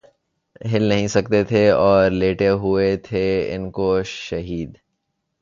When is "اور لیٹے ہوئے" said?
1.71-2.95